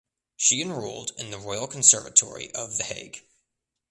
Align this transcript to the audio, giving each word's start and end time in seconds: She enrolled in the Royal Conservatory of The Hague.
She 0.35 0.63
enrolled 0.63 1.11
in 1.19 1.29
the 1.29 1.37
Royal 1.37 1.67
Conservatory 1.67 2.51
of 2.55 2.77
The 2.79 2.85
Hague. 2.85 3.21